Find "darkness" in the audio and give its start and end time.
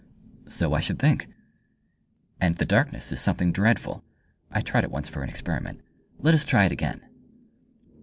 2.65-3.11